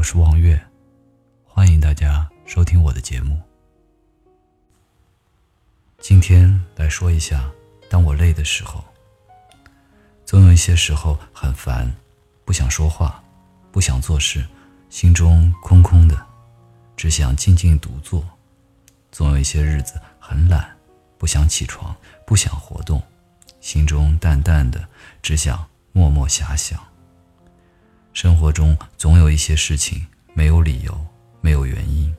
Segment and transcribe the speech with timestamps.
[0.00, 0.58] 我是望月，
[1.44, 3.38] 欢迎大家收听我的节目。
[5.98, 7.46] 今天来说一下，
[7.90, 8.82] 当我累的时候，
[10.24, 11.94] 总有一些时候很烦，
[12.46, 13.22] 不想说话，
[13.70, 14.42] 不想做事，
[14.88, 16.18] 心中空空的，
[16.96, 18.24] 只想静静独坐。
[19.12, 20.74] 总有一些日子很懒，
[21.18, 21.94] 不想起床，
[22.26, 23.02] 不想活动，
[23.60, 24.82] 心中淡淡的，
[25.20, 25.62] 只想
[25.92, 26.89] 默默遐想。
[28.12, 31.06] 生活中总有一些事情没有理由，
[31.40, 32.14] 没有原因，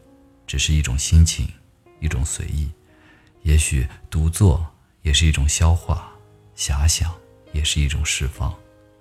[0.47, 1.47] 只是一种心情，
[1.99, 2.71] 一种随意。
[3.43, 4.65] 也许独坐
[5.01, 6.09] 也是一种消化，
[6.55, 7.13] 遐想
[7.51, 8.53] 也是一种释放。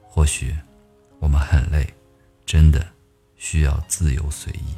[0.02, 0.54] 或许
[1.20, 1.86] 我们很累，
[2.44, 2.86] 真的
[3.36, 4.74] 需要自由随意。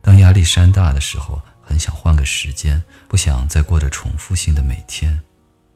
[0.00, 5.18] 当压力山大的时候，很想换个时间，不想再过着重复性的每天；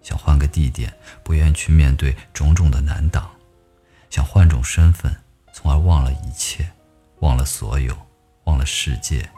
[0.03, 3.29] 想换个地点，不愿去面对种种的难挡。
[4.73, 5.13] 身份，
[5.53, 6.65] 从而忘了一切，
[7.23, 7.93] 忘了所有，
[8.45, 9.29] 忘了世界，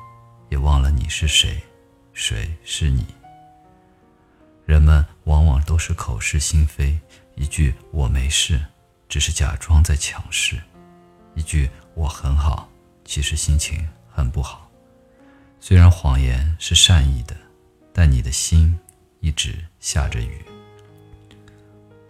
[0.51, 1.59] 也忘了你是谁，
[2.13, 3.07] 谁是你。
[4.67, 7.01] 人们往往都是口是心非，
[7.35, 8.63] 一句“我没事”，
[9.09, 10.59] 只是假装在强势；
[11.35, 12.69] 一句“我很好”，
[13.03, 14.71] 其实心情很不好。
[15.61, 17.35] 虽然谎言是善意的，
[17.91, 18.79] 但你的心
[19.21, 20.45] 一直下着雨。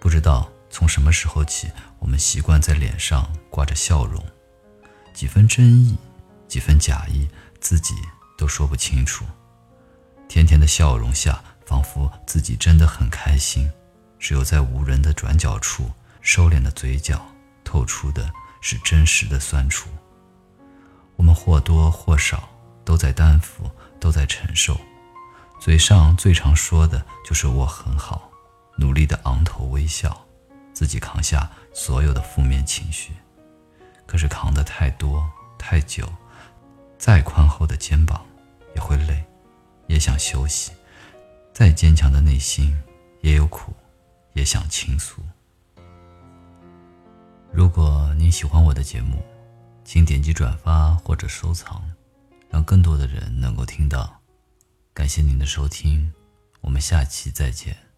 [0.01, 0.51] 不知道。
[0.73, 4.25] 从什么时候起，我们习惯在脸上挂着笑容，
[5.13, 5.99] 几分真意，
[6.49, 7.29] 几分假意，
[7.61, 7.95] 自己
[8.39, 9.27] 都说不清楚。
[10.29, 13.69] 甜甜的笑容下，仿佛自己真的很开心；
[14.19, 15.91] 只有在无人的转角处，
[16.23, 17.23] 收敛的嘴角
[17.63, 19.91] 透出的是真实的酸楚。
[21.17, 22.49] 我们或多或少
[22.83, 23.71] 都在担负，
[24.01, 24.81] 都在承受。
[25.61, 28.31] 嘴上最常说的就是“我很好”，
[28.79, 30.19] 努力的昂头微笑。
[30.73, 33.13] 自己扛下所有的负面情绪，
[34.07, 36.11] 可是扛得太多太久，
[36.99, 38.25] 再宽厚的肩膀
[38.75, 39.25] 也会累，
[39.87, 40.73] 也想休息；
[41.53, 42.77] 再坚强的内心
[43.21, 43.73] 也有苦，
[44.33, 45.23] 也想倾诉。
[47.53, 49.23] 如果您喜欢我的节目，
[49.85, 51.83] 请点击转发或者收藏，
[52.49, 54.21] 让更多的人能够听到。
[54.95, 56.13] 感谢您的收听，
[56.63, 57.92] 我们下期再见。